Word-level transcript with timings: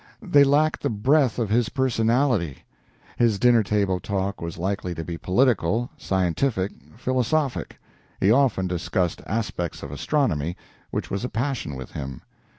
They 0.19 0.43
lacked 0.43 0.81
the 0.81 0.89
breath 0.89 1.37
of 1.37 1.51
his 1.51 1.69
personality. 1.69 2.63
His 3.17 3.37
dinner 3.37 3.61
table 3.61 3.99
talk 3.99 4.41
was 4.41 4.57
likely 4.57 4.95
to 4.95 5.03
be 5.03 5.15
political, 5.15 5.91
scientific, 5.95 6.71
philosophic. 6.97 7.77
He 8.19 8.31
often 8.31 8.65
discussed 8.65 9.21
aspects 9.27 9.83
of 9.83 9.91
astronomy, 9.91 10.57
which 10.89 11.11
was 11.11 11.23
a 11.23 11.29
passion 11.29 11.75
with 11.75 11.91
him. 11.91 12.23